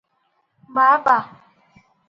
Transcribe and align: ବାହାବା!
ବାହାବା! 0.79 1.15